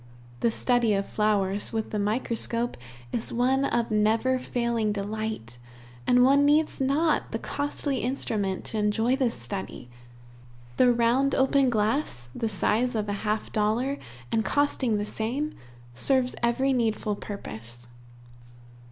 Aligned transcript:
The 0.39 0.49
study 0.49 0.95
of 0.95 1.05
flowers 1.05 1.71
with 1.71 1.91
the 1.91 1.99
microscope 1.99 2.75
is 3.11 3.31
one 3.31 3.65
of 3.65 3.91
never 3.91 4.39
failing 4.39 4.91
delight, 4.91 5.59
and 6.07 6.23
one 6.23 6.43
needs 6.43 6.81
not 6.81 7.31
the 7.31 7.37
costly 7.37 7.97
instrument 7.99 8.65
to 8.65 8.79
enjoy 8.79 9.15
this 9.15 9.35
study. 9.35 9.89
The 10.77 10.91
round 10.91 11.35
open 11.35 11.69
glass, 11.69 12.31
the 12.33 12.49
size 12.49 12.95
of 12.95 13.09
a 13.09 13.13
half 13.21 13.51
dollar, 13.51 13.99
and 14.31 14.43
costing 14.43 14.97
the 14.97 15.05
same, 15.05 15.53
serves 15.93 16.33
every 16.41 16.73
needful 16.73 17.15
purpose. 17.15 17.85